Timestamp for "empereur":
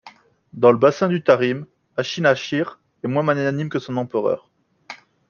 3.97-4.49